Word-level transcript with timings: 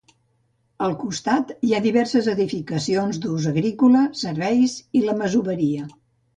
Al 0.85 0.95
costat, 1.01 1.51
hi 1.67 1.73
ha 1.73 1.83
diverses 1.87 2.31
edificacions 2.33 3.21
d'ús 3.27 3.47
agrícola, 3.55 4.03
serveis 4.25 4.77
i 5.03 5.07
la 5.09 5.19
masoveria. 5.23 5.89